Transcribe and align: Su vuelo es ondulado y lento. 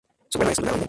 Su 0.29 0.39
vuelo 0.39 0.51
es 0.51 0.57
ondulado 0.57 0.61
y 0.61 0.65
lento. 0.65 0.79